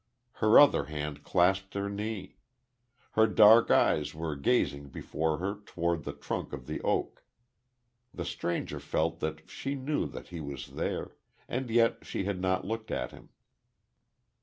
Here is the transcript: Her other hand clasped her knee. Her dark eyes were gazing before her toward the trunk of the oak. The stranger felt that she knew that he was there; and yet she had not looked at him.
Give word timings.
Her 0.37 0.57
other 0.59 0.85
hand 0.85 1.23
clasped 1.23 1.75
her 1.75 1.87
knee. 1.87 2.37
Her 3.11 3.27
dark 3.27 3.69
eyes 3.69 4.15
were 4.15 4.35
gazing 4.35 4.89
before 4.89 5.37
her 5.37 5.59
toward 5.63 6.05
the 6.05 6.11
trunk 6.13 6.53
of 6.53 6.65
the 6.65 6.81
oak. 6.81 7.23
The 8.11 8.25
stranger 8.25 8.79
felt 8.79 9.19
that 9.19 9.47
she 9.47 9.75
knew 9.75 10.07
that 10.07 10.29
he 10.29 10.39
was 10.39 10.69
there; 10.69 11.11
and 11.47 11.69
yet 11.69 12.03
she 12.03 12.23
had 12.23 12.41
not 12.41 12.65
looked 12.65 12.89
at 12.89 13.11
him. 13.11 13.29